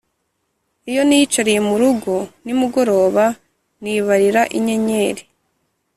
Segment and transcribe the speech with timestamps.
[0.89, 2.13] Iyo niyicariye mu rugo
[2.43, 3.25] nimugoroba
[3.81, 5.23] nibarira inyenyeri